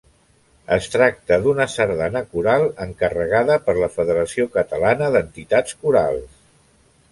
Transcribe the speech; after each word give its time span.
Es 0.75 0.85
tracta 0.93 1.37
d'una 1.43 1.67
sardana 1.73 2.23
coral 2.31 2.65
encarregada 2.87 3.59
per 3.67 3.77
la 3.81 3.91
Federació 3.99 4.49
Catalana 4.59 5.13
d'Entitats 5.19 5.81
Corals. 5.85 6.45